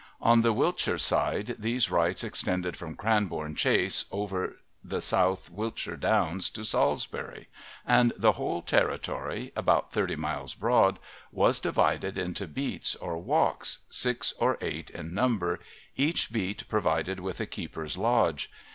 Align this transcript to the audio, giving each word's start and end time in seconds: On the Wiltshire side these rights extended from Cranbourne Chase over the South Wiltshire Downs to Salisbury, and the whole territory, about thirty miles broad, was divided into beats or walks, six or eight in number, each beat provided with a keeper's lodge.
On 0.19 0.41
the 0.41 0.51
Wiltshire 0.51 0.97
side 0.97 1.57
these 1.59 1.91
rights 1.91 2.23
extended 2.23 2.75
from 2.75 2.95
Cranbourne 2.95 3.53
Chase 3.53 4.05
over 4.11 4.57
the 4.83 4.99
South 4.99 5.51
Wiltshire 5.51 5.95
Downs 5.95 6.49
to 6.49 6.63
Salisbury, 6.65 7.49
and 7.85 8.11
the 8.17 8.31
whole 8.31 8.63
territory, 8.63 9.51
about 9.55 9.91
thirty 9.91 10.15
miles 10.15 10.55
broad, 10.55 10.97
was 11.31 11.59
divided 11.59 12.17
into 12.17 12.47
beats 12.47 12.95
or 12.95 13.19
walks, 13.19 13.85
six 13.91 14.33
or 14.39 14.57
eight 14.59 14.89
in 14.89 15.13
number, 15.13 15.59
each 15.95 16.31
beat 16.31 16.67
provided 16.67 17.19
with 17.19 17.39
a 17.39 17.45
keeper's 17.45 17.95
lodge. 17.95 18.49